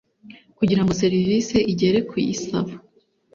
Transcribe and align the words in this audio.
kugirango 0.57 0.93
serivise 1.01 1.57
igere 1.71 1.99
kuyisaba 2.09 2.71